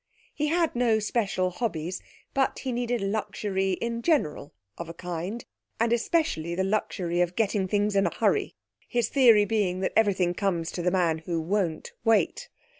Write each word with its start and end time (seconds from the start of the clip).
He 0.33 0.47
had 0.47 0.75
no 0.75 0.97
special 0.97 1.51
hobbies, 1.51 2.01
but 2.33 2.57
he 2.57 2.71
needed 2.71 3.01
luxury 3.01 3.73
in 3.73 4.01
general 4.01 4.51
of 4.75 4.89
a 4.89 4.95
kind, 4.95 5.45
and 5.79 5.93
especially 5.93 6.55
the 6.55 6.63
luxury 6.63 7.21
of 7.21 7.35
getting 7.35 7.67
things 7.67 7.95
in 7.95 8.07
a 8.07 8.15
hurry, 8.15 8.55
his 8.87 9.09
theory 9.09 9.45
being 9.45 9.81
that 9.81 9.93
everything 9.95 10.33
comes 10.33 10.71
to 10.71 10.81
the 10.81 10.89
man 10.89 11.19
who 11.19 11.39
won't 11.39 11.91
wait. 12.03 12.49